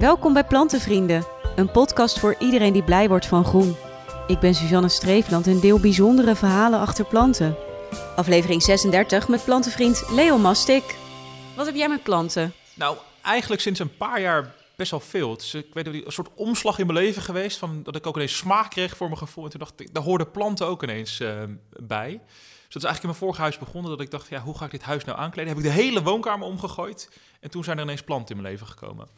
Welkom 0.00 0.32
bij 0.32 0.44
Plantenvrienden, 0.44 1.26
een 1.56 1.70
podcast 1.70 2.18
voor 2.18 2.36
iedereen 2.38 2.72
die 2.72 2.82
blij 2.82 3.08
wordt 3.08 3.26
van 3.26 3.44
groen. 3.44 3.76
Ik 4.26 4.38
ben 4.38 4.54
Suzanne 4.54 4.88
Streefland 4.88 5.46
en 5.46 5.60
deel 5.60 5.80
bijzondere 5.80 6.36
verhalen 6.36 6.80
achter 6.80 7.04
planten. 7.04 7.56
Aflevering 8.16 8.62
36 8.62 9.28
met 9.28 9.44
plantenvriend 9.44 10.04
Leon 10.10 10.40
Mastik. 10.40 10.96
Wat 11.56 11.66
heb 11.66 11.74
jij 11.74 11.88
met 11.88 12.02
planten? 12.02 12.52
Nou, 12.74 12.96
eigenlijk 13.22 13.62
sinds 13.62 13.80
een 13.80 13.96
paar 13.96 14.20
jaar 14.20 14.54
best 14.76 14.90
wel 14.90 15.00
veel. 15.00 15.36
Is, 15.36 15.54
ik 15.54 15.74
weet 15.74 15.92
niet, 15.92 16.06
een 16.06 16.12
soort 16.12 16.30
omslag 16.34 16.78
in 16.78 16.86
mijn 16.86 16.98
leven 16.98 17.22
geweest. 17.22 17.58
Van, 17.58 17.82
dat 17.82 17.96
ik 17.96 18.06
ook 18.06 18.16
ineens 18.16 18.36
smaak 18.36 18.70
kreeg 18.70 18.96
voor 18.96 19.06
mijn 19.06 19.18
gevoel. 19.18 19.44
En 19.44 19.50
toen 19.50 19.60
dacht 19.60 19.80
ik, 19.80 19.94
daar 19.94 20.02
hoorden 20.02 20.30
planten 20.30 20.66
ook 20.66 20.82
ineens 20.82 21.20
uh, 21.20 21.42
bij. 21.80 22.10
Dus 22.10 22.82
dat 22.82 22.82
is 22.82 22.88
eigenlijk 22.88 23.02
in 23.02 23.08
mijn 23.08 23.18
vorige 23.18 23.40
huis 23.40 23.58
begonnen. 23.58 23.90
Dat 23.90 24.00
ik 24.00 24.10
dacht, 24.10 24.28
ja, 24.28 24.40
hoe 24.40 24.56
ga 24.56 24.64
ik 24.64 24.70
dit 24.70 24.82
huis 24.82 25.04
nou 25.04 25.18
aankleden? 25.18 25.48
Heb 25.48 25.64
ik 25.64 25.70
de 25.70 25.82
hele 25.82 26.02
woonkamer 26.02 26.46
omgegooid. 26.46 27.08
En 27.40 27.50
toen 27.50 27.64
zijn 27.64 27.76
er 27.76 27.82
ineens 27.82 28.02
planten 28.02 28.36
in 28.36 28.42
mijn 28.42 28.52
leven 28.52 28.66
gekomen. 28.66 29.08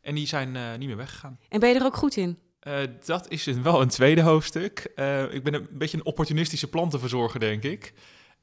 En 0.00 0.14
die 0.14 0.26
zijn 0.26 0.54
uh, 0.54 0.74
niet 0.76 0.88
meer 0.88 0.96
weggegaan. 0.96 1.38
En 1.48 1.60
ben 1.60 1.68
je 1.68 1.74
er 1.74 1.84
ook 1.84 1.96
goed 1.96 2.16
in? 2.16 2.38
Uh, 2.62 2.78
dat 3.04 3.30
is 3.30 3.46
een, 3.46 3.62
wel 3.62 3.80
een 3.80 3.88
tweede 3.88 4.20
hoofdstuk. 4.20 4.92
Uh, 4.96 5.34
ik 5.34 5.44
ben 5.44 5.54
een 5.54 5.68
beetje 5.70 5.96
een 5.96 6.04
opportunistische 6.04 6.68
plantenverzorger, 6.68 7.40
denk 7.40 7.62
ik. 7.62 7.92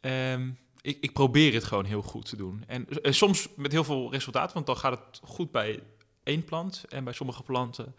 Um, 0.01 0.57
ik, 0.81 0.97
ik, 1.01 1.13
probeer 1.13 1.53
het 1.53 1.63
gewoon 1.63 1.85
heel 1.85 2.01
goed 2.01 2.29
te 2.29 2.35
doen. 2.35 2.63
En 2.67 2.87
soms 3.01 3.49
met 3.55 3.71
heel 3.71 3.83
veel 3.83 4.11
resultaat, 4.11 4.53
want 4.53 4.65
dan 4.65 4.77
gaat 4.77 4.99
het 5.05 5.19
goed 5.23 5.51
bij 5.51 5.83
één 6.23 6.43
plant. 6.43 6.85
En 6.89 7.03
bij 7.03 7.13
sommige 7.13 7.43
planten 7.43 7.95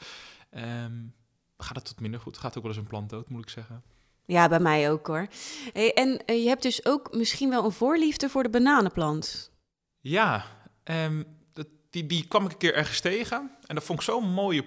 um, 0.57 1.15
gaat 1.57 1.77
het 1.77 1.85
tot 1.85 2.01
minder 2.01 2.21
goed. 2.21 2.39
Gaat 2.39 2.57
ook 2.57 2.63
wel 2.63 2.73
eens 2.73 2.81
een 2.81 2.87
plant 2.87 3.11
dood, 3.11 3.29
moet 3.29 3.43
ik 3.43 3.49
zeggen. 3.49 3.83
Ja, 4.25 4.49
bij 4.49 4.61
mij 4.61 4.91
ook 4.91 5.07
hoor. 5.07 5.27
Hey, 5.73 5.93
en 5.95 6.23
je 6.27 6.49
hebt 6.49 6.63
dus 6.63 6.85
ook 6.87 7.17
misschien 7.17 7.51
wel 7.51 7.65
een 7.65 7.73
voorliefde 7.73 8.29
voor 8.29 8.43
de 8.43 8.51
bananenplant. 8.51 9.51
Ja, 10.01 10.45
um, 10.85 11.38
die, 11.91 12.07
die 12.07 12.27
kwam 12.27 12.45
ik 12.45 12.53
een 12.53 12.59
keer 12.59 12.75
ergens 12.75 13.01
tegen. 13.01 13.51
En 13.67 13.75
dat 13.75 13.85
vond 13.85 13.99
ik 13.99 14.05
zo'n 14.05 14.33
mooie 14.33 14.65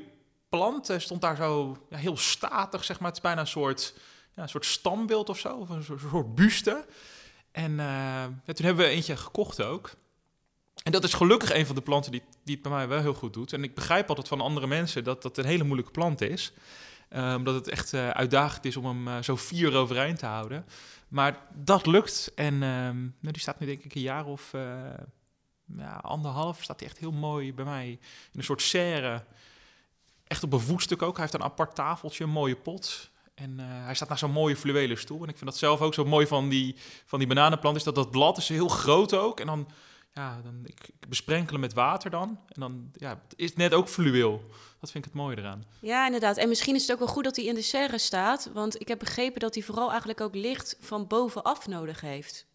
plant. 0.49 0.87
Hij 0.87 0.99
stond 0.99 1.21
daar 1.21 1.35
zo 1.35 1.77
ja, 1.89 1.97
heel 1.97 2.17
statig, 2.17 2.83
zeg 2.83 2.99
maar. 2.99 3.07
Het 3.07 3.17
is 3.17 3.23
bijna 3.23 3.41
een 3.41 3.47
soort, 3.47 3.93
ja, 4.35 4.43
een 4.43 4.49
soort 4.49 4.65
standbeeld 4.65 5.29
of 5.29 5.39
zo. 5.39 5.57
Of 5.57 5.69
een 5.69 5.83
soort, 5.83 6.01
soort 6.09 6.35
buste. 6.35 6.85
En 7.51 7.75
ja, 7.75 8.53
toen 8.53 8.65
hebben 8.65 8.85
we 8.85 8.91
eentje 8.91 9.17
gekocht 9.17 9.63
ook. 9.63 9.91
En 10.83 10.91
dat 10.91 11.03
is 11.03 11.13
gelukkig 11.13 11.53
een 11.53 11.65
van 11.65 11.75
de 11.75 11.81
planten 11.81 12.11
die, 12.11 12.21
die 12.43 12.53
het 12.53 12.63
bij 12.63 12.71
mij 12.71 12.87
wel 12.87 12.99
heel 12.99 13.13
goed 13.13 13.33
doet. 13.33 13.53
En 13.53 13.63
ik 13.63 13.75
begrijp 13.75 14.09
altijd 14.09 14.27
van 14.27 14.41
andere 14.41 14.67
mensen 14.67 15.03
dat 15.03 15.21
dat 15.21 15.37
een 15.37 15.45
hele 15.45 15.63
moeilijke 15.63 15.91
plant 15.91 16.21
is. 16.21 16.53
Uh, 17.09 17.33
omdat 17.37 17.55
het 17.55 17.69
echt 17.69 17.93
uh, 17.93 18.09
uitdagend 18.09 18.65
is 18.65 18.77
om 18.77 18.85
hem 18.85 19.23
zo 19.23 19.35
vier 19.35 19.75
overeind 19.75 20.19
te 20.19 20.25
houden. 20.25 20.65
Maar 21.07 21.37
dat 21.53 21.85
lukt. 21.85 22.31
En 22.35 22.57
nou, 22.57 23.11
die 23.19 23.39
staat 23.39 23.59
nu 23.59 23.65
denk 23.65 23.83
ik 23.83 23.95
een 23.95 24.01
jaar 24.01 24.25
of 24.25 24.53
ja, 25.77 25.95
anderhalf. 25.95 26.63
Staat 26.63 26.79
hij 26.79 26.89
echt 26.89 26.97
heel 26.97 27.11
mooi 27.11 27.53
bij 27.53 27.65
mij 27.65 27.89
in 28.31 28.39
een 28.39 28.43
soort 28.43 28.61
serre. 28.61 29.23
Echt 30.27 30.43
op 30.43 30.53
een 30.53 30.59
voetstuk 30.59 31.01
ook. 31.01 31.13
Hij 31.13 31.21
heeft 31.21 31.33
een 31.33 31.43
apart 31.43 31.75
tafeltje, 31.75 32.23
een 32.23 32.29
mooie 32.29 32.55
pot. 32.55 33.09
En 33.33 33.59
hij 33.59 33.95
staat 33.95 34.09
naar 34.09 34.17
zo'n 34.17 34.31
mooie 34.31 34.55
fluwelen 34.55 34.97
stoel. 34.97 35.23
En 35.23 35.29
ik 35.29 35.37
vind 35.37 35.49
dat 35.49 35.59
zelf 35.59 35.81
ook 35.81 35.93
zo 35.93 36.05
mooi 36.05 36.27
van 36.27 36.49
die, 36.49 36.75
van 37.05 37.19
die 37.19 37.27
bananenplant. 37.27 37.75
Is 37.75 37.83
dat 37.83 37.95
dat 37.95 38.11
blad 38.11 38.37
is 38.37 38.47
heel 38.47 38.67
groot 38.67 39.13
ook. 39.13 39.39
En 39.39 39.45
dan 39.45 39.67
ja, 40.13 40.41
dan, 40.43 40.61
ik, 40.65 40.89
ik 40.99 41.09
besprenkelen 41.09 41.59
met 41.59 41.73
water 41.73 42.09
dan. 42.09 42.39
En 42.47 42.59
dan 42.59 42.91
ja, 42.93 43.09
het 43.09 43.39
is 43.39 43.55
net 43.55 43.73
ook 43.73 43.87
fluweel. 43.87 44.43
Dat 44.79 44.91
vind 44.91 45.05
ik 45.05 45.11
het 45.11 45.21
mooie 45.21 45.37
eraan. 45.37 45.65
Ja, 45.79 46.05
inderdaad. 46.05 46.37
En 46.37 46.49
misschien 46.49 46.75
is 46.75 46.81
het 46.81 46.91
ook 46.91 46.99
wel 46.99 47.07
goed 47.07 47.23
dat 47.23 47.35
hij 47.35 47.45
in 47.45 47.55
de 47.55 47.61
serre 47.61 47.97
staat. 47.97 48.49
Want 48.53 48.81
ik 48.81 48.87
heb 48.87 48.99
begrepen 48.99 49.39
dat 49.39 49.53
hij 49.53 49.63
vooral 49.63 49.89
eigenlijk 49.89 50.21
ook 50.21 50.35
licht 50.35 50.77
van 50.79 51.07
bovenaf 51.07 51.67
nodig 51.67 52.01
heeft. 52.01 52.45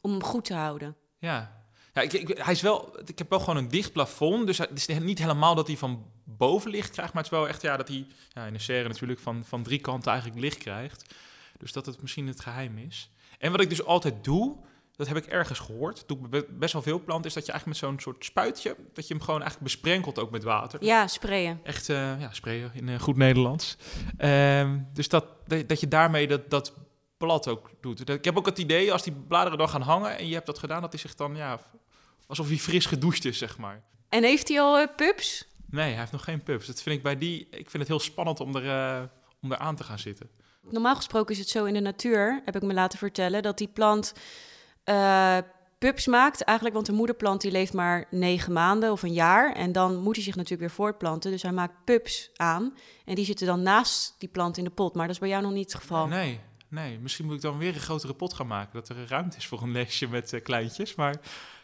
Om 0.00 0.10
hem 0.10 0.22
goed 0.22 0.44
te 0.44 0.54
houden. 0.54 0.96
Ja, 1.18 1.61
ja 1.92 2.00
ik, 2.00 2.12
ik, 2.12 2.38
hij 2.38 2.52
is 2.52 2.60
wel, 2.60 2.98
ik 3.06 3.18
heb 3.18 3.30
wel 3.30 3.38
gewoon 3.38 3.56
een 3.56 3.68
dicht 3.68 3.92
plafond. 3.92 4.46
Dus 4.46 4.58
het 4.58 4.88
is 4.88 4.98
niet 4.98 5.18
helemaal 5.18 5.54
dat 5.54 5.66
hij 5.66 5.76
van 5.76 6.06
boven 6.24 6.70
licht 6.70 6.90
krijgt. 6.90 7.12
Maar 7.12 7.22
het 7.22 7.32
is 7.32 7.38
wel 7.38 7.48
echt 7.48 7.62
ja, 7.62 7.76
dat 7.76 7.88
hij 7.88 8.06
ja, 8.28 8.46
in 8.46 8.52
de 8.52 8.58
serre 8.58 8.88
natuurlijk 8.88 9.20
van, 9.20 9.44
van 9.44 9.62
drie 9.62 9.80
kanten 9.80 10.10
eigenlijk 10.10 10.40
licht 10.40 10.58
krijgt. 10.58 11.14
Dus 11.58 11.72
dat 11.72 11.86
het 11.86 12.02
misschien 12.02 12.26
het 12.26 12.40
geheim 12.40 12.78
is. 12.78 13.10
En 13.38 13.50
wat 13.50 13.60
ik 13.60 13.68
dus 13.68 13.84
altijd 13.84 14.24
doe 14.24 14.56
dat 14.96 15.08
heb 15.08 15.16
ik 15.16 15.26
ergens 15.26 15.58
gehoord. 15.58 16.04
Doe 16.06 16.18
ik 16.30 16.58
best 16.58 16.72
wel 16.72 16.82
veel 16.82 17.00
planten. 17.00 17.26
Is 17.26 17.34
dat 17.34 17.46
je 17.46 17.52
eigenlijk 17.52 17.80
met 17.80 17.90
zo'n 17.90 18.00
soort 18.00 18.24
spuitje. 18.24 18.76
dat 18.92 19.08
je 19.08 19.14
hem 19.14 19.22
gewoon 19.22 19.40
eigenlijk 19.40 19.72
besprenkelt 19.72 20.18
ook 20.18 20.30
met 20.30 20.42
water. 20.42 20.84
Ja, 20.84 21.06
sprayen. 21.06 21.60
Echt, 21.62 21.88
uh, 21.88 22.20
ja, 22.20 22.32
sprayen 22.32 22.70
in 22.74 22.88
uh, 22.88 23.00
goed 23.00 23.16
Nederlands. 23.16 23.76
Uh, 24.18 24.72
dus 24.92 25.08
dat, 25.08 25.24
dat 25.66 25.80
je 25.80 25.88
daarmee 25.88 26.26
dat, 26.26 26.50
dat 26.50 26.74
blad 27.16 27.48
ook 27.48 27.70
doet. 27.80 28.08
Ik 28.08 28.24
heb 28.24 28.38
ook 28.38 28.46
het 28.46 28.58
idee 28.58 28.92
als 28.92 29.02
die 29.02 29.12
bladeren 29.12 29.58
dan 29.58 29.68
gaan 29.68 29.82
hangen. 29.82 30.18
en 30.18 30.26
je 30.26 30.34
hebt 30.34 30.46
dat 30.46 30.58
gedaan, 30.58 30.80
dat 30.80 30.92
hij 30.92 31.00
zich 31.00 31.14
dan 31.14 31.36
ja. 31.36 31.60
Alsof 32.32 32.48
hij 32.48 32.58
fris 32.58 32.86
gedoucht 32.86 33.24
is, 33.24 33.38
zeg 33.38 33.58
maar. 33.58 33.82
En 34.08 34.22
heeft 34.22 34.48
hij 34.48 34.60
al 34.60 34.80
uh, 34.80 34.86
pups? 34.96 35.46
Nee, 35.70 35.90
hij 35.90 35.98
heeft 35.98 36.12
nog 36.12 36.24
geen 36.24 36.42
pups. 36.42 36.66
Dat 36.66 36.82
vind 36.82 36.96
ik 36.96 37.02
bij 37.02 37.18
die. 37.18 37.40
Ik 37.50 37.70
vind 37.70 37.72
het 37.72 37.88
heel 37.88 38.00
spannend 38.00 38.40
om 38.40 38.56
er, 38.56 39.10
om 39.42 39.52
er 39.52 39.58
aan 39.58 39.76
te 39.76 39.84
gaan 39.84 39.98
zitten. 39.98 40.30
Normaal 40.70 40.96
gesproken 40.96 41.34
is 41.34 41.40
het 41.40 41.48
zo 41.48 41.64
in 41.64 41.74
de 41.74 41.80
natuur, 41.80 42.42
heb 42.44 42.56
ik 42.56 42.62
me 42.62 42.74
laten 42.74 42.98
vertellen, 42.98 43.42
dat 43.42 43.58
die 43.58 43.68
plant 43.68 44.12
uh, 44.84 45.38
pups 45.78 46.06
maakt. 46.06 46.42
Eigenlijk, 46.42 46.76
want 46.76 46.88
de 46.88 46.92
moederplant 46.92 47.40
die 47.40 47.50
leeft 47.50 47.72
maar 47.72 48.06
negen 48.10 48.52
maanden 48.52 48.92
of 48.92 49.02
een 49.02 49.12
jaar. 49.12 49.54
En 49.54 49.72
dan 49.72 49.96
moet 49.96 50.14
hij 50.14 50.24
zich 50.24 50.34
natuurlijk 50.34 50.60
weer 50.60 50.76
voortplanten. 50.76 51.30
Dus 51.30 51.42
hij 51.42 51.52
maakt 51.52 51.84
pups 51.84 52.30
aan. 52.36 52.76
En 53.04 53.14
die 53.14 53.24
zitten 53.24 53.46
dan 53.46 53.62
naast 53.62 54.14
die 54.18 54.28
plant 54.28 54.56
in 54.56 54.64
de 54.64 54.70
pot. 54.70 54.94
Maar 54.94 55.06
dat 55.06 55.14
is 55.14 55.20
bij 55.20 55.28
jou 55.28 55.42
nog 55.42 55.52
niet 55.52 55.72
het 55.72 55.80
geval. 55.80 56.06
Nee, 56.06 56.40
nee. 56.68 56.98
Misschien 56.98 57.24
moet 57.24 57.34
ik 57.34 57.40
dan 57.40 57.58
weer 57.58 57.74
een 57.74 57.80
grotere 57.80 58.14
pot 58.14 58.34
gaan 58.34 58.46
maken. 58.46 58.72
Dat 58.72 58.88
er 58.88 59.08
ruimte 59.08 59.36
is 59.36 59.46
voor 59.46 59.62
een 59.62 59.72
nestje 59.72 60.08
met 60.08 60.32
uh, 60.32 60.42
kleintjes. 60.42 60.94
Maar 60.94 61.14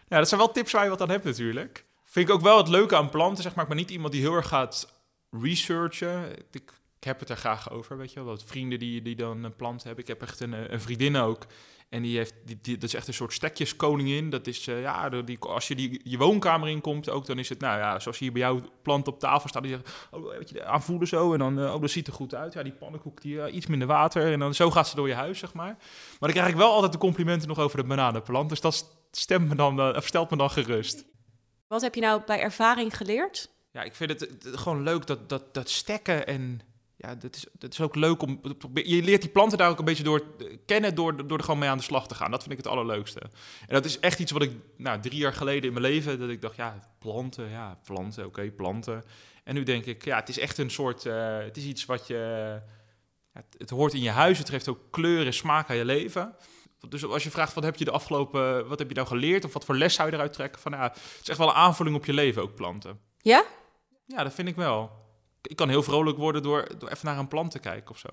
ja, 0.09 0.19
dat 0.19 0.29
zijn 0.29 0.41
wel 0.41 0.53
tips 0.53 0.73
waar 0.73 0.85
je 0.85 0.91
wat 0.91 1.01
aan 1.01 1.11
hebt 1.11 1.25
natuurlijk. 1.25 1.85
Vind 2.05 2.29
ik 2.29 2.35
ook 2.35 2.41
wel 2.41 2.57
het 2.57 2.69
leuke 2.69 2.97
aan 2.97 3.11
planten, 3.11 3.43
zeg 3.43 3.55
maar. 3.55 3.63
Ik 3.63 3.71
ben 3.71 3.79
niet 3.79 3.91
iemand 3.91 4.13
die 4.13 4.21
heel 4.21 4.35
erg 4.35 4.49
gaat 4.49 5.03
researchen. 5.31 6.33
Ik, 6.51 6.73
ik 6.99 7.05
heb 7.05 7.21
het 7.21 7.29
er 7.29 7.37
graag 7.37 7.71
over, 7.71 7.97
weet 7.97 8.13
je 8.13 8.25
wel. 8.25 8.35
Dat 8.35 8.45
vrienden 8.45 8.79
die, 8.79 9.03
die 9.03 9.17
dan 9.17 9.45
een 9.45 9.57
plant 9.57 9.83
hebben. 9.83 10.03
Ik 10.03 10.09
heb 10.09 10.23
echt 10.23 10.41
een, 10.41 10.73
een 10.73 10.81
vriendin 10.81 11.17
ook 11.17 11.47
en 11.89 12.03
die 12.03 12.17
heeft, 12.17 12.35
die, 12.45 12.59
die, 12.63 12.75
dat 12.75 12.89
is 12.89 12.95
echt 12.95 13.09
een 13.09 13.15
soort 13.15 13.33
stekjeskoningin. 13.33 14.31
Dat 14.31 14.47
is, 14.47 14.69
uh, 14.69 14.81
ja, 14.81 15.09
die, 15.09 15.39
als 15.39 15.69
je 15.69 15.75
die, 15.75 16.01
je 16.05 16.19
woonkamer 16.19 16.69
inkomt 16.69 17.11
ook, 17.11 17.27
dan 17.27 17.39
is 17.39 17.49
het, 17.49 17.61
nou 17.61 17.79
ja, 17.79 17.99
zoals 17.99 18.19
hier 18.19 18.33
bij 18.33 18.41
jou 18.41 18.61
plant 18.83 19.09
op 19.09 19.19
tafel 19.19 19.49
staat. 19.49 19.63
Die 19.63 19.73
zegt, 19.73 20.09
oh, 20.11 20.33
je, 20.45 20.65
aanvoelen 20.65 21.09
zo. 21.09 21.33
En 21.33 21.39
dan, 21.39 21.59
uh, 21.59 21.75
oh, 21.75 21.81
dat 21.81 21.91
ziet 21.91 22.07
er 22.07 22.13
goed 22.13 22.35
uit. 22.35 22.53
Ja, 22.53 22.63
die 22.63 22.73
pannenkoek, 22.73 23.23
die, 23.23 23.35
uh, 23.35 23.55
iets 23.55 23.67
minder 23.67 23.89
water. 23.89 24.33
En 24.33 24.39
dan 24.39 24.55
zo 24.55 24.71
gaat 24.71 24.89
ze 24.89 24.97
door 24.97 25.09
je 25.09 25.15
huis, 25.15 25.39
zeg 25.39 25.53
maar. 25.53 25.77
Maar 25.77 26.17
dan 26.19 26.31
krijg 26.31 26.49
ik 26.49 26.57
wel 26.57 26.73
altijd 26.73 26.93
de 26.93 26.99
complimenten 26.99 27.49
nog 27.49 27.59
over 27.59 27.77
de 27.77 27.85
bananenplant. 27.85 28.49
Dus 28.49 28.61
dat 28.61 28.97
stemt 29.11 29.49
me 29.49 29.55
dan, 29.55 29.97
of 29.97 30.07
stelt 30.07 30.31
me 30.31 30.37
dan 30.37 30.51
gerust. 30.51 31.05
Wat 31.67 31.83
heb 31.83 31.95
je 31.95 32.01
nou 32.01 32.23
bij 32.27 32.41
ervaring 32.41 32.97
geleerd? 32.97 33.51
Ja, 33.73 33.83
ik 33.83 33.95
vind 33.95 34.11
het, 34.11 34.21
het 34.21 34.57
gewoon 34.57 34.83
leuk 34.83 35.07
dat, 35.07 35.29
dat, 35.29 35.55
dat 35.55 35.71
stekken 35.71 36.27
en 36.27 36.61
ja, 36.99 37.15
dat 37.15 37.37
is, 37.37 37.47
dat 37.53 37.73
is 37.73 37.81
ook 37.81 37.95
leuk 37.95 38.23
om. 38.23 38.41
Je 38.75 39.03
leert 39.03 39.23
die 39.23 39.31
planten 39.31 39.59
daar 39.59 39.71
ook 39.71 39.79
een 39.79 39.85
beetje 39.85 40.03
door 40.03 40.23
kennen 40.67 40.95
door, 40.95 41.27
door 41.27 41.39
er 41.39 41.45
gewoon 41.45 41.61
mee 41.61 41.69
aan 41.69 41.77
de 41.79 41.83
slag 41.85 42.09
te 42.09 42.15
gaan. 42.15 42.31
Dat 42.31 42.41
vind 42.41 42.53
ik 42.53 42.59
het 42.59 42.67
allerleukste. 42.67 43.21
En 43.21 43.75
dat 43.75 43.85
is 43.85 44.01
echt 44.01 44.19
iets 44.19 44.33
wat 44.33 44.43
ik 44.43 44.53
nou, 44.77 45.01
drie 45.01 45.19
jaar 45.19 45.33
geleden 45.33 45.63
in 45.63 45.81
mijn 45.81 45.93
leven, 45.93 46.19
dat 46.19 46.29
ik 46.29 46.41
dacht, 46.41 46.57
ja, 46.57 46.79
planten, 46.99 47.51
ja, 47.51 47.79
planten, 47.85 48.27
oké, 48.27 48.51
planten. 48.51 49.05
En 49.45 49.55
nu 49.55 49.63
denk 49.63 49.85
ik, 49.85 50.05
ja, 50.05 50.17
het 50.17 50.29
is 50.29 50.39
echt 50.39 50.59
een 50.59 50.71
soort, 50.71 51.05
uh, 51.05 51.39
het 51.39 51.57
is 51.57 51.65
iets 51.65 51.85
wat 51.85 52.07
je, 52.07 52.61
het, 53.59 53.71
hoort 53.71 53.95
in 53.95 54.03
je 54.03 54.11
huis, 54.11 54.39
het 54.39 54.49
geeft 54.49 54.69
ook 54.69 54.81
kleur 54.91 55.27
en 55.27 55.35
smaak 55.35 55.71
aan 55.71 55.77
je 55.77 55.85
leven. 55.85 56.35
Dus 56.89 57.05
als 57.05 57.23
je 57.23 57.31
vraagt, 57.31 57.55
wat 57.55 57.65
heb 57.65 57.77
je 57.77 57.85
de 57.85 57.91
afgelopen, 57.91 58.69
wat 58.69 58.79
heb 58.79 58.89
je 58.89 58.95
nou 58.95 59.07
geleerd 59.07 59.45
of 59.45 59.53
wat 59.53 59.65
voor 59.65 59.77
les 59.77 59.95
zou 59.95 60.09
je 60.09 60.15
eruit 60.15 60.33
trekken? 60.33 60.61
Van, 60.61 60.73
ja, 60.73 60.83
het 60.83 61.19
is 61.23 61.29
echt 61.29 61.39
wel 61.39 61.49
een 61.49 61.55
aanvulling 61.55 61.97
op 61.97 62.05
je 62.05 62.13
leven 62.13 62.43
ook 62.43 62.55
planten. 62.55 63.01
Ja? 63.19 63.45
Ja, 64.07 64.23
dat 64.23 64.35
vind 64.35 64.49
ik 64.49 64.57
wel 64.57 65.07
ik 65.49 65.57
kan 65.57 65.69
heel 65.69 65.83
vrolijk 65.83 66.19
worden 66.19 66.43
door, 66.43 66.79
door 66.79 66.89
even 66.89 67.07
naar 67.07 67.19
een 67.19 67.29
plant 67.29 67.51
te 67.51 67.59
kijken 67.59 67.91
of 67.91 67.99
zo. 67.99 68.09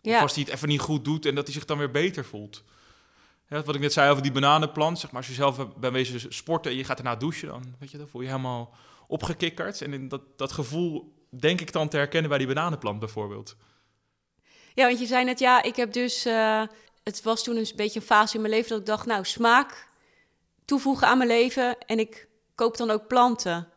Ja. 0.00 0.16
Of 0.16 0.22
als 0.22 0.34
hij 0.34 0.42
het 0.42 0.52
even 0.52 0.68
niet 0.68 0.80
goed 0.80 1.04
doet 1.04 1.26
en 1.26 1.34
dat 1.34 1.44
hij 1.44 1.54
zich 1.54 1.64
dan 1.64 1.78
weer 1.78 1.90
beter 1.90 2.24
voelt. 2.24 2.64
Ja, 3.48 3.62
wat 3.62 3.74
ik 3.74 3.80
net 3.80 3.92
zei 3.92 4.10
over 4.10 4.22
die 4.22 4.32
bananenplant, 4.32 4.98
zeg 4.98 5.10
maar, 5.10 5.20
als 5.20 5.28
je 5.28 5.34
zelf 5.34 5.76
bent 5.76 5.92
wezen 5.92 6.32
sporten 6.32 6.70
en 6.70 6.76
je 6.76 6.84
gaat 6.84 6.98
erna 6.98 7.16
douchen, 7.16 7.48
dan, 7.48 7.74
weet 7.78 7.90
je, 7.90 7.98
dan 7.98 8.08
voel 8.08 8.20
je 8.20 8.26
helemaal 8.26 8.74
opgekikkerd. 9.06 9.80
En 9.80 9.92
in 9.92 10.08
dat, 10.08 10.22
dat 10.36 10.52
gevoel 10.52 11.14
denk 11.30 11.60
ik 11.60 11.72
dan 11.72 11.88
te 11.88 11.96
herkennen 11.96 12.28
bij 12.28 12.38
die 12.38 12.46
bananenplant 12.46 12.98
bijvoorbeeld. 12.98 13.56
Ja, 14.74 14.86
want 14.86 14.98
je 14.98 15.06
zei 15.06 15.24
net, 15.24 15.38
ja, 15.38 15.62
ik 15.62 15.76
heb 15.76 15.92
dus, 15.92 16.26
uh, 16.26 16.62
het 17.04 17.22
was 17.22 17.42
toen 17.42 17.56
een 17.56 17.72
beetje 17.76 18.00
een 18.00 18.06
fase 18.06 18.34
in 18.34 18.40
mijn 18.40 18.54
leven 18.54 18.68
dat 18.68 18.80
ik 18.80 18.86
dacht, 18.86 19.06
nou, 19.06 19.24
smaak 19.24 19.88
toevoegen 20.64 21.06
aan 21.06 21.18
mijn 21.18 21.30
leven 21.30 21.78
en 21.86 21.98
ik 21.98 22.28
koop 22.54 22.76
dan 22.76 22.90
ook 22.90 23.06
planten. 23.06 23.68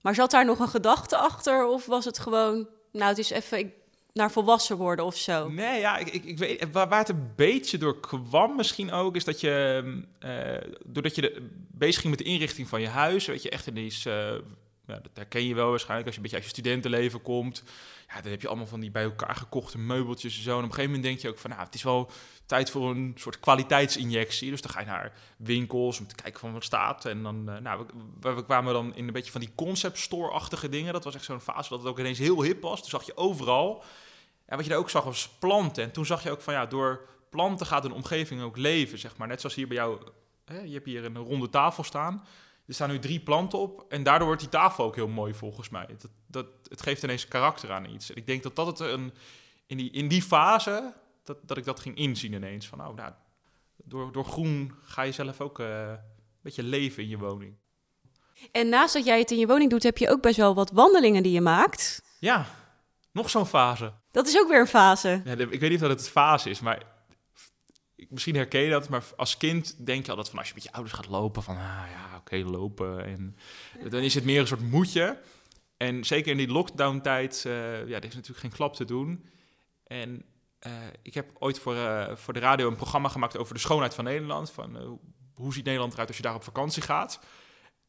Maar 0.00 0.14
zat 0.14 0.30
daar 0.30 0.44
nog 0.44 0.58
een 0.58 0.68
gedachte 0.68 1.16
achter? 1.16 1.66
Of 1.66 1.86
was 1.86 2.04
het 2.04 2.18
gewoon, 2.18 2.68
nou, 2.92 3.08
het 3.08 3.18
is 3.18 3.30
even 3.30 3.72
naar 4.12 4.30
volwassen 4.30 4.76
worden 4.76 5.04
of 5.04 5.16
zo? 5.16 5.48
Nee, 5.48 5.80
ja, 5.80 5.96
ik, 5.96 6.24
ik, 6.24 6.38
weet, 6.38 6.72
waar, 6.72 6.98
het 6.98 7.08
een 7.08 7.32
beetje 7.36 7.78
door 7.78 8.00
kwam 8.00 8.56
misschien 8.56 8.92
ook, 8.92 9.16
is 9.16 9.24
dat 9.24 9.40
je, 9.40 9.82
uh, 10.24 10.72
doordat 10.84 11.14
je 11.14 11.48
bezig 11.70 12.00
ging 12.00 12.16
met 12.16 12.24
de 12.24 12.30
inrichting 12.30 12.68
van 12.68 12.80
je 12.80 12.88
huis, 12.88 13.26
weet 13.26 13.42
je, 13.42 13.50
echt 13.50 13.66
in 13.66 13.74
deze 13.74 14.40
uh, 14.44 14.52
ja, 14.86 14.94
dat 14.94 15.10
herken 15.14 15.46
je 15.46 15.54
wel 15.54 15.70
waarschijnlijk 15.70 16.06
als 16.06 16.16
je 16.16 16.22
een 16.22 16.30
beetje 16.30 16.42
uit 16.42 16.54
je 16.54 16.60
studentenleven 16.60 17.22
komt. 17.22 17.62
Ja, 18.08 18.20
dan 18.20 18.30
heb 18.30 18.40
je 18.40 18.48
allemaal 18.48 18.66
van 18.66 18.80
die 18.80 18.90
bij 18.90 19.02
elkaar 19.02 19.36
gekochte 19.36 19.78
meubeltjes 19.78 20.36
en 20.36 20.42
zo. 20.42 20.50
En 20.50 20.56
op 20.56 20.62
een 20.62 20.74
gegeven 20.74 20.90
moment 20.90 21.08
denk 21.08 21.20
je 21.20 21.28
ook 21.28 21.38
van, 21.38 21.50
nou, 21.50 21.62
het 21.62 21.74
is 21.74 21.82
wel 21.82 22.10
tijd 22.46 22.70
voor 22.70 22.90
een 22.90 23.12
soort 23.16 23.40
kwaliteitsinjectie. 23.40 24.50
Dus 24.50 24.62
dan 24.62 24.70
ga 24.70 24.80
je 24.80 24.86
naar 24.86 25.12
winkels 25.36 25.98
om 25.98 26.06
te 26.06 26.14
kijken 26.14 26.40
van 26.40 26.52
wat 26.52 26.64
staat. 26.64 27.04
En 27.04 27.22
dan, 27.22 27.50
uh, 27.50 27.56
nou, 27.56 27.86
we, 28.20 28.32
we, 28.32 28.44
kwamen 28.44 28.72
dan 28.72 28.94
in 28.94 29.06
een 29.06 29.12
beetje 29.12 29.32
van 29.32 29.40
die 29.40 29.52
concept 29.54 29.98
store-achtige 29.98 30.68
dingen. 30.68 30.92
Dat 30.92 31.04
was 31.04 31.14
echt 31.14 31.24
zo'n 31.24 31.40
fase 31.40 31.68
dat 31.68 31.78
het 31.78 31.88
ook 31.88 31.98
ineens 31.98 32.18
heel 32.18 32.42
hip 32.42 32.62
was. 32.62 32.80
Toen 32.80 32.90
zag 32.90 33.02
je 33.02 33.16
overal. 33.16 33.84
En 34.46 34.56
wat 34.56 34.64
je 34.64 34.70
daar 34.70 34.80
ook 34.80 34.90
zag 34.90 35.04
was 35.04 35.28
planten. 35.28 35.84
En 35.84 35.92
toen 35.92 36.06
zag 36.06 36.22
je 36.22 36.30
ook 36.30 36.42
van, 36.42 36.54
ja, 36.54 36.66
door 36.66 37.08
planten 37.30 37.66
gaat 37.66 37.84
een 37.84 37.92
omgeving 37.92 38.42
ook 38.42 38.56
leven, 38.56 38.98
zeg 38.98 39.16
maar. 39.16 39.28
Net 39.28 39.40
zoals 39.40 39.54
hier 39.54 39.68
bij 39.68 39.76
jou, 39.76 40.00
hè, 40.44 40.60
je 40.60 40.72
hebt 40.72 40.86
hier 40.86 41.04
een 41.04 41.16
ronde 41.16 41.50
tafel 41.50 41.84
staan. 41.84 42.24
Er 42.72 42.78
staan 42.78 42.90
nu 42.90 42.98
drie 42.98 43.20
planten 43.20 43.58
op 43.58 43.84
en 43.88 44.02
daardoor 44.02 44.26
wordt 44.26 44.42
die 44.42 44.50
tafel 44.50 44.84
ook 44.84 44.94
heel 44.94 45.08
mooi 45.08 45.34
volgens 45.34 45.68
mij. 45.68 45.86
Dat, 45.86 46.10
dat, 46.26 46.46
het 46.68 46.82
geeft 46.82 47.02
ineens 47.02 47.28
karakter 47.28 47.72
aan 47.72 47.84
iets. 47.84 48.10
ik 48.10 48.26
denk 48.26 48.42
dat 48.42 48.56
dat 48.56 48.66
het 48.66 48.80
een, 48.80 49.12
in, 49.66 49.76
die, 49.76 49.90
in 49.90 50.08
die 50.08 50.22
fase, 50.22 50.94
dat, 51.24 51.38
dat 51.42 51.56
ik 51.56 51.64
dat 51.64 51.80
ging 51.80 51.96
inzien 51.96 52.32
ineens. 52.32 52.66
Van 52.68 52.78
nou, 52.78 52.94
nou 52.94 53.12
door, 53.76 54.12
door 54.12 54.24
groen 54.24 54.74
ga 54.82 55.02
je 55.02 55.12
zelf 55.12 55.40
ook 55.40 55.58
uh, 55.58 55.88
een 55.88 55.98
beetje 56.42 56.62
leven 56.62 57.02
in 57.02 57.08
je 57.08 57.18
woning. 57.18 57.56
En 58.52 58.68
naast 58.68 58.94
dat 58.94 59.04
jij 59.04 59.18
het 59.18 59.30
in 59.30 59.38
je 59.38 59.46
woning 59.46 59.70
doet, 59.70 59.82
heb 59.82 59.98
je 59.98 60.10
ook 60.10 60.22
best 60.22 60.36
wel 60.36 60.54
wat 60.54 60.70
wandelingen 60.70 61.22
die 61.22 61.32
je 61.32 61.40
maakt. 61.40 62.02
Ja, 62.18 62.46
nog 63.12 63.30
zo'n 63.30 63.46
fase. 63.46 63.92
Dat 64.10 64.26
is 64.26 64.38
ook 64.38 64.48
weer 64.48 64.60
een 64.60 64.66
fase. 64.66 65.22
Ja, 65.24 65.32
ik 65.32 65.60
weet 65.60 65.70
niet 65.70 65.82
of 65.82 65.88
het 65.88 66.00
een 66.00 66.10
fase 66.10 66.50
is, 66.50 66.60
maar 66.60 66.91
misschien 68.08 68.34
herken 68.34 68.60
je 68.60 68.70
dat, 68.70 68.88
maar 68.88 69.04
als 69.16 69.36
kind 69.36 69.86
denk 69.86 70.04
je 70.04 70.10
altijd 70.10 70.28
van 70.28 70.38
als 70.38 70.48
je 70.48 70.54
met 70.54 70.62
je 70.62 70.72
ouders 70.72 70.94
gaat 70.94 71.08
lopen, 71.08 71.42
van 71.42 71.56
ah 71.56 71.84
ja, 71.92 72.16
oké, 72.16 72.36
lopen. 72.36 73.04
En 73.04 73.36
dan 73.90 74.00
is 74.00 74.14
het 74.14 74.24
meer 74.24 74.40
een 74.40 74.46
soort 74.46 74.70
moedje. 74.70 75.20
En 75.76 76.04
zeker 76.04 76.30
in 76.30 76.36
die 76.36 76.48
lockdown-tijd, 76.48 77.44
uh, 77.46 77.52
ja, 77.88 77.96
er 77.96 78.04
is 78.04 78.14
natuurlijk 78.14 78.38
geen 78.38 78.52
klap 78.52 78.74
te 78.74 78.84
doen. 78.84 79.26
En 79.86 80.24
uh, 80.66 80.72
ik 81.02 81.14
heb 81.14 81.30
ooit 81.38 81.58
voor, 81.58 81.74
uh, 81.74 82.16
voor 82.16 82.32
de 82.32 82.40
radio 82.40 82.68
een 82.68 82.76
programma 82.76 83.08
gemaakt 83.08 83.36
over 83.38 83.54
de 83.54 83.60
schoonheid 83.60 83.94
van 83.94 84.04
Nederland. 84.04 84.50
Van 84.50 85.00
hoe 85.34 85.52
ziet 85.52 85.64
Nederland 85.64 85.92
eruit 85.92 86.08
als 86.08 86.16
je 86.16 86.22
daar 86.22 86.34
op 86.34 86.44
vakantie 86.44 86.82
gaat? 86.82 87.20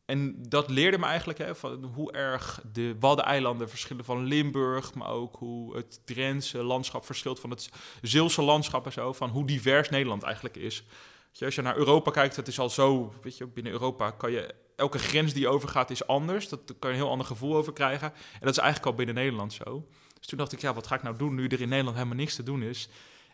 En 0.05 0.35
dat 0.49 0.69
leerde 0.69 0.97
me 0.97 1.05
eigenlijk 1.05 1.39
hè, 1.39 1.55
van 1.55 1.83
hoe 1.83 2.11
erg 2.11 2.61
de 2.71 2.95
Waddeneilanden 2.99 3.69
verschillen 3.69 4.05
van 4.05 4.23
Limburg, 4.23 4.93
maar 4.93 5.09
ook 5.09 5.35
hoe 5.35 5.75
het 5.75 6.01
Drentse 6.05 6.63
landschap 6.63 7.05
verschilt 7.05 7.39
van 7.39 7.49
het 7.49 7.69
Zeelse 8.01 8.41
landschap 8.41 8.85
en 8.85 8.91
zo, 8.91 9.13
van 9.13 9.29
hoe 9.29 9.45
divers 9.45 9.89
Nederland 9.89 10.23
eigenlijk 10.23 10.57
is. 10.57 10.83
Je, 11.31 11.45
als 11.45 11.55
je 11.55 11.61
naar 11.61 11.77
Europa 11.77 12.11
kijkt, 12.11 12.35
het 12.35 12.47
is 12.47 12.59
al 12.59 12.69
zo, 12.69 13.13
weet 13.21 13.37
je, 13.37 13.47
binnen 13.47 13.71
Europa 13.71 14.11
kan 14.11 14.31
je, 14.31 14.55
elke 14.75 14.99
grens 14.99 15.33
die 15.33 15.41
je 15.41 15.47
overgaat 15.47 15.89
is 15.89 16.07
anders. 16.07 16.49
Dat, 16.49 16.67
daar 16.67 16.77
kan 16.77 16.89
je 16.89 16.95
een 16.95 17.01
heel 17.01 17.11
ander 17.11 17.27
gevoel 17.27 17.55
over 17.55 17.73
krijgen. 17.73 18.13
En 18.13 18.39
dat 18.39 18.49
is 18.49 18.57
eigenlijk 18.57 18.91
al 18.91 18.95
binnen 18.97 19.15
Nederland 19.15 19.53
zo. 19.53 19.87
Dus 20.19 20.27
toen 20.27 20.37
dacht 20.37 20.51
ik, 20.51 20.61
ja, 20.61 20.73
wat 20.73 20.87
ga 20.87 20.95
ik 20.95 21.03
nou 21.03 21.17
doen 21.17 21.35
nu 21.35 21.47
er 21.47 21.61
in 21.61 21.69
Nederland 21.69 21.95
helemaal 21.95 22.17
niks 22.17 22.35
te 22.35 22.43
doen 22.43 22.63
is? 22.63 22.89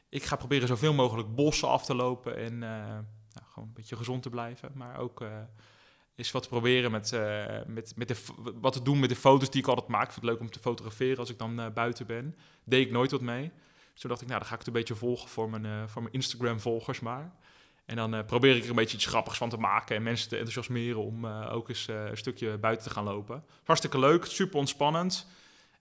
Ik 0.09 0.23
ga 0.23 0.35
proberen 0.35 0.67
zoveel 0.67 0.93
mogelijk 0.93 1.35
bossen 1.35 1.67
af 1.67 1.85
te 1.85 1.95
lopen 1.95 2.37
en 2.37 2.53
uh, 2.53 2.59
nou, 2.59 3.45
gewoon 3.47 3.67
een 3.67 3.73
beetje 3.73 3.95
gezond 3.95 4.21
te 4.23 4.29
blijven, 4.29 4.71
maar 4.73 4.97
ook... 4.97 5.21
Uh, 5.21 5.27
is 6.19 6.31
wat 6.31 6.43
te 6.43 6.49
proberen 6.49 6.91
met, 6.91 7.11
uh, 7.11 7.45
met, 7.67 7.93
met 7.95 8.07
de, 8.07 8.15
wat 8.61 8.73
te 8.73 8.81
doen 8.81 8.99
met 8.99 9.09
de 9.09 9.15
foto's 9.15 9.49
die 9.49 9.61
ik 9.61 9.67
altijd 9.67 9.87
maak. 9.87 10.05
Ik 10.05 10.11
vind 10.11 10.25
het 10.25 10.31
leuk 10.31 10.41
om 10.41 10.51
te 10.51 10.59
fotograferen 10.59 11.17
als 11.17 11.29
ik 11.29 11.37
dan 11.37 11.59
uh, 11.59 11.67
buiten 11.73 12.05
ben. 12.05 12.35
Deed 12.63 12.85
ik 12.85 12.91
nooit 12.91 13.11
wat 13.11 13.21
mee. 13.21 13.51
Toen 13.93 14.09
dacht 14.09 14.21
ik, 14.21 14.27
nou, 14.27 14.39
dan 14.39 14.47
ga 14.47 14.53
ik 14.53 14.59
het 14.59 14.67
een 14.67 14.73
beetje 14.73 14.95
volgen 14.95 15.29
voor 15.29 15.49
mijn, 15.49 15.65
uh, 15.65 15.83
voor 15.87 16.01
mijn 16.01 16.13
Instagram-volgers 16.13 16.99
maar. 16.99 17.31
En 17.85 17.95
dan 17.95 18.25
probeer 18.25 18.55
ik 18.55 18.63
er 18.63 18.69
een 18.69 18.75
beetje 18.75 18.97
iets 18.97 19.05
grappigs 19.05 19.37
van 19.37 19.49
te 19.49 19.57
maken 19.57 19.95
en 19.95 20.03
mensen 20.03 20.29
te 20.29 20.35
enthousiasmeren 20.35 21.03
om 21.03 21.25
ook 21.25 21.69
eens 21.69 21.87
een 21.87 22.17
stukje 22.17 22.57
buiten 22.57 22.87
te 22.87 22.93
gaan 22.93 23.03
lopen. 23.03 23.43
Hartstikke 23.63 23.99
leuk, 23.99 24.25
super 24.25 24.59
ontspannend. 24.59 25.27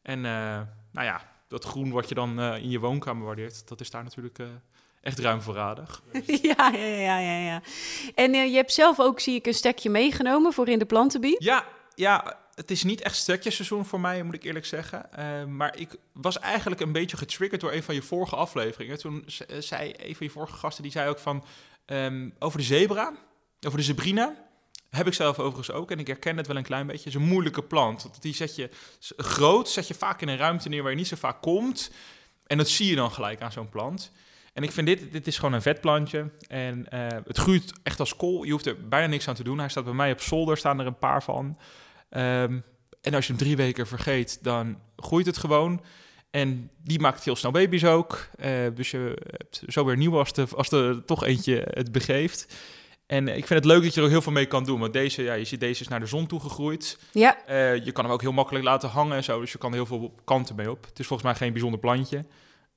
En 0.02 0.20
nou 0.20 0.66
ja, 0.92 1.32
dat 1.48 1.64
groen 1.64 1.90
wat 1.90 2.08
je 2.08 2.14
dan 2.14 2.40
in 2.40 2.70
je 2.70 2.78
woonkamer 2.78 3.26
waardeert, 3.26 3.68
dat 3.68 3.80
is 3.80 3.90
daar 3.90 4.04
natuurlijk 4.04 4.40
echt 5.08 5.18
ruim 5.18 5.42
voorradig. 5.42 6.02
ja, 6.26 6.70
ja, 6.72 6.86
ja, 6.86 7.18
ja, 7.18 7.38
ja. 7.38 7.62
En 8.14 8.34
uh, 8.34 8.46
je 8.46 8.56
hebt 8.56 8.72
zelf 8.72 9.00
ook, 9.00 9.20
zie 9.20 9.34
ik, 9.34 9.46
een 9.46 9.54
stekje 9.54 9.90
meegenomen 9.90 10.52
voor 10.52 10.68
in 10.68 10.78
de 10.78 10.86
plantenbiet. 10.86 11.42
Ja, 11.42 11.64
ja, 11.94 12.38
het 12.54 12.70
is 12.70 12.82
niet 12.82 13.00
echt 13.00 13.16
stekjesseizoen 13.16 13.84
voor 13.84 14.00
mij, 14.00 14.22
moet 14.22 14.34
ik 14.34 14.44
eerlijk 14.44 14.66
zeggen. 14.66 15.08
Uh, 15.18 15.44
maar 15.44 15.78
ik 15.78 15.96
was 16.12 16.38
eigenlijk 16.38 16.80
een 16.80 16.92
beetje 16.92 17.16
getriggerd 17.16 17.60
door 17.60 17.72
een 17.72 17.82
van 17.82 17.94
je 17.94 18.02
vorige 18.02 18.36
afleveringen. 18.36 18.98
Toen 18.98 19.24
zei 19.58 19.94
een 19.96 20.16
van 20.16 20.26
je 20.26 20.32
vorige 20.32 20.56
gasten, 20.56 20.82
die 20.82 20.92
zei 20.92 21.08
ook 21.08 21.18
van... 21.18 21.44
Um, 21.86 22.34
over 22.38 22.58
de 22.58 22.64
zebra, 22.64 23.12
over 23.66 23.78
de 23.78 23.84
zebrina... 23.84 24.46
Heb 24.88 25.06
ik 25.06 25.14
zelf 25.14 25.38
overigens 25.38 25.70
ook 25.70 25.90
en 25.90 25.98
ik 25.98 26.06
herken 26.06 26.36
het 26.36 26.46
wel 26.46 26.56
een 26.56 26.62
klein 26.62 26.86
beetje. 26.86 27.04
Het 27.04 27.14
is 27.14 27.20
een 27.20 27.28
moeilijke 27.28 27.62
plant. 27.62 28.02
Want 28.02 28.22
die 28.22 28.34
zet 28.34 28.56
je 28.56 28.70
groot, 29.16 29.68
zet 29.68 29.88
je 29.88 29.94
vaak 29.94 30.22
in 30.22 30.28
een 30.28 30.36
ruimte 30.36 30.68
neer 30.68 30.82
waar 30.82 30.90
je 30.90 30.96
niet 30.96 31.06
zo 31.06 31.16
vaak 31.16 31.42
komt. 31.42 31.90
En 32.46 32.58
dat 32.58 32.68
zie 32.68 32.86
je 32.86 32.96
dan 32.96 33.12
gelijk 33.12 33.40
aan 33.40 33.52
zo'n 33.52 33.68
plant. 33.68 34.10
En 34.58 34.64
ik 34.64 34.72
vind 34.72 34.86
dit, 34.86 35.12
dit 35.12 35.26
is 35.26 35.36
gewoon 35.36 35.52
een 35.52 35.62
vetplantje. 35.62 36.30
En 36.48 36.86
uh, 36.94 37.06
het 37.24 37.38
groeit 37.38 37.72
echt 37.82 38.00
als 38.00 38.16
kool. 38.16 38.42
Je 38.42 38.52
hoeft 38.52 38.66
er 38.66 38.88
bijna 38.88 39.06
niks 39.06 39.28
aan 39.28 39.34
te 39.34 39.42
doen. 39.42 39.58
Hij 39.58 39.68
staat 39.68 39.84
bij 39.84 39.92
mij 39.92 40.12
op 40.12 40.20
zolder, 40.20 40.56
staan 40.56 40.80
er 40.80 40.86
een 40.86 40.98
paar 40.98 41.22
van. 41.22 41.58
Um, 42.10 42.64
en 43.02 43.14
als 43.14 43.26
je 43.26 43.32
hem 43.32 43.42
drie 43.42 43.56
weken 43.56 43.86
vergeet, 43.86 44.38
dan 44.42 44.78
groeit 44.96 45.26
het 45.26 45.36
gewoon. 45.36 45.84
En 46.30 46.70
die 46.84 47.00
maakt 47.00 47.24
heel 47.24 47.36
snel 47.36 47.52
baby's 47.52 47.84
ook. 47.84 48.28
Uh, 48.40 48.46
dus 48.74 48.90
je 48.90 49.22
hebt 49.26 49.62
zo 49.66 49.84
weer 49.84 49.96
nieuw 49.96 50.18
als, 50.18 50.32
de, 50.32 50.46
als 50.56 50.70
er 50.70 51.04
toch 51.04 51.24
eentje 51.24 51.66
het 51.70 51.92
begeeft. 51.92 52.54
En 53.06 53.28
ik 53.28 53.46
vind 53.46 53.48
het 53.48 53.64
leuk 53.64 53.82
dat 53.82 53.94
je 53.94 54.00
er 54.00 54.06
ook 54.06 54.12
heel 54.12 54.22
veel 54.22 54.32
mee 54.32 54.46
kan 54.46 54.64
doen. 54.64 54.80
Want 54.80 54.92
deze, 54.92 55.22
ja, 55.22 55.34
je 55.34 55.44
ziet 55.44 55.60
deze 55.60 55.82
is 55.82 55.88
naar 55.88 56.00
de 56.00 56.06
zon 56.06 56.26
toegegroeid. 56.26 56.98
Ja. 57.12 57.36
Uh, 57.48 57.84
je 57.84 57.92
kan 57.92 58.04
hem 58.04 58.12
ook 58.12 58.22
heel 58.22 58.32
makkelijk 58.32 58.64
laten 58.64 58.88
hangen 58.88 59.16
en 59.16 59.24
zo. 59.24 59.40
Dus 59.40 59.52
je 59.52 59.58
kan 59.58 59.70
er 59.70 59.76
heel 59.76 59.86
veel 59.86 60.14
kanten 60.24 60.56
mee 60.56 60.70
op. 60.70 60.84
Het 60.84 60.98
is 60.98 61.06
volgens 61.06 61.28
mij 61.28 61.38
geen 61.38 61.52
bijzonder 61.52 61.80
plantje. 61.80 62.24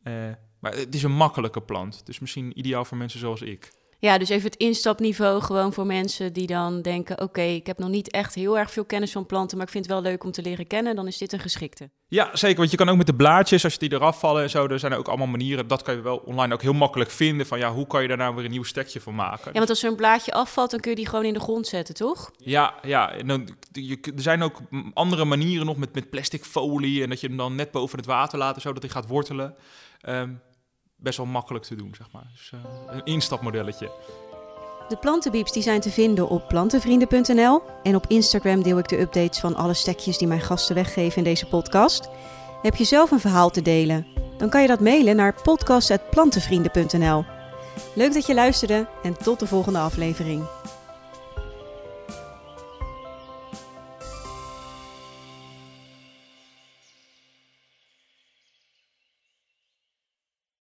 Uh, 0.03 0.13
maar 0.61 0.75
het 0.75 0.95
is 0.95 1.03
een 1.03 1.11
makkelijke 1.11 1.61
plant. 1.61 2.05
Dus 2.05 2.19
misschien 2.19 2.59
ideaal 2.59 2.85
voor 2.85 2.97
mensen 2.97 3.19
zoals 3.19 3.41
ik. 3.41 3.71
Ja, 3.99 4.17
dus 4.17 4.29
even 4.29 4.49
het 4.49 4.59
instapniveau 4.59 5.41
gewoon 5.41 5.73
voor 5.73 5.85
mensen 5.85 6.33
die 6.33 6.47
dan 6.47 6.81
denken... 6.81 7.21
oké, 7.21 7.41
ik 7.41 7.67
heb 7.67 7.77
nog 7.77 7.89
niet 7.89 8.11
echt 8.11 8.35
heel 8.35 8.57
erg 8.57 8.71
veel 8.71 8.85
kennis 8.85 9.11
van 9.11 9.25
planten... 9.25 9.57
maar 9.57 9.65
ik 9.65 9.71
vind 9.71 9.85
het 9.85 9.93
wel 9.93 10.03
leuk 10.03 10.23
om 10.23 10.31
te 10.31 10.41
leren 10.41 10.67
kennen. 10.67 10.95
Dan 10.95 11.07
is 11.07 11.17
dit 11.17 11.33
een 11.33 11.39
geschikte. 11.39 11.89
Ja, 12.07 12.29
zeker. 12.33 12.57
Want 12.57 12.71
je 12.71 12.77
kan 12.77 12.89
ook 12.89 12.97
met 12.97 13.05
de 13.05 13.15
blaadjes, 13.15 13.63
als 13.63 13.73
je 13.73 13.79
die 13.79 13.93
eraf 13.93 14.19
vallen 14.19 14.43
en 14.43 14.49
zo... 14.49 14.67
er 14.67 14.79
zijn 14.79 14.91
er 14.91 14.97
ook 14.97 15.07
allemaal 15.07 15.27
manieren. 15.27 15.67
Dat 15.67 15.81
kan 15.81 15.95
je 15.95 16.01
wel 16.01 16.17
online 16.17 16.53
ook 16.53 16.61
heel 16.61 16.73
makkelijk 16.73 17.09
vinden. 17.09 17.45
Van 17.45 17.59
ja, 17.59 17.73
hoe 17.73 17.87
kan 17.87 18.01
je 18.01 18.07
daar 18.07 18.17
nou 18.17 18.35
weer 18.35 18.45
een 18.45 18.51
nieuw 18.51 18.63
stekje 18.63 19.01
van 19.01 19.15
maken? 19.15 19.51
Ja, 19.53 19.57
want 19.57 19.69
als 19.69 19.83
er 19.83 19.89
een 19.89 19.95
blaadje 19.95 20.33
afvalt, 20.33 20.71
dan 20.71 20.79
kun 20.79 20.89
je 20.89 20.97
die 20.97 21.07
gewoon 21.07 21.25
in 21.25 21.33
de 21.33 21.39
grond 21.39 21.67
zetten, 21.67 21.95
toch? 21.95 22.31
Ja, 22.37 22.73
ja. 22.81 23.11
En 23.11 23.27
dan, 23.27 23.49
je, 23.71 23.97
er 24.15 24.21
zijn 24.21 24.43
ook 24.43 24.59
andere 24.93 25.25
manieren 25.25 25.65
nog 25.65 25.77
met, 25.77 25.93
met 25.93 26.09
plastic 26.09 26.43
folie... 26.43 27.03
en 27.03 27.09
dat 27.09 27.19
je 27.19 27.27
hem 27.27 27.37
dan 27.37 27.55
net 27.55 27.71
boven 27.71 27.97
het 27.97 28.07
water 28.07 28.37
laat, 28.37 28.61
zodat 28.61 28.81
hij 28.81 28.91
gaat 28.91 29.07
wortelen... 29.07 29.55
Um, 30.09 30.41
best 31.01 31.17
wel 31.17 31.25
makkelijk 31.25 31.65
te 31.65 31.75
doen, 31.75 31.93
zeg 31.97 32.07
maar. 32.11 32.27
Dus 32.31 32.51
uh, 32.53 32.59
een 32.87 33.03
instapmodelletje. 33.03 33.91
De 34.87 34.97
plantenbieps 34.97 35.51
die 35.51 35.63
zijn 35.63 35.81
te 35.81 35.91
vinden 35.91 36.29
op 36.29 36.47
plantenvrienden.nl 36.47 37.61
en 37.83 37.95
op 37.95 38.05
Instagram 38.07 38.63
deel 38.63 38.77
ik 38.77 38.89
de 38.89 38.99
updates 38.99 39.39
van 39.39 39.55
alle 39.55 39.73
stekjes 39.73 40.17
die 40.17 40.27
mijn 40.27 40.41
gasten 40.41 40.75
weggeven 40.75 41.17
in 41.17 41.23
deze 41.23 41.47
podcast. 41.47 42.09
Heb 42.61 42.75
je 42.75 42.83
zelf 42.83 43.11
een 43.11 43.19
verhaal 43.19 43.49
te 43.49 43.61
delen? 43.61 44.07
Dan 44.37 44.49
kan 44.49 44.61
je 44.61 44.67
dat 44.67 44.79
mailen 44.79 45.15
naar 45.15 45.41
podcast.plantenvrienden.nl. 45.41 47.25
Leuk 47.95 48.13
dat 48.13 48.25
je 48.25 48.33
luisterde 48.33 48.87
en 49.03 49.17
tot 49.17 49.39
de 49.39 49.47
volgende 49.47 49.79
aflevering. 49.79 50.43